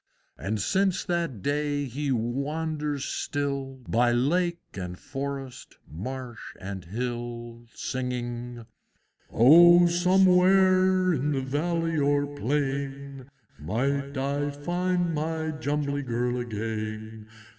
And 0.35 0.59
since 0.59 1.03
that 1.05 1.43
day 1.43 1.85
he 1.85 2.11
wanders 2.11 3.05
still 3.05 3.81
By 3.87 4.11
lake 4.11 4.57
and 4.73 4.97
forest, 4.97 5.77
marsh 5.87 6.41
and 6.59 6.85
hill, 6.85 7.67
Singing, 7.75 8.65
"O 9.31 9.85
somewhere, 9.85 11.13
in 11.13 11.45
valley 11.45 11.99
or 11.99 12.25
plain, 12.35 13.29
Might 13.59 14.17
I 14.17 14.49
find 14.49 15.13
my 15.13 15.51
Jumbly 15.51 16.01
Girl 16.01 16.39
again! 16.39 17.27